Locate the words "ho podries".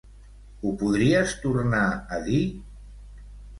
0.63-1.35